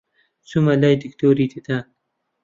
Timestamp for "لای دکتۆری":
0.81-1.45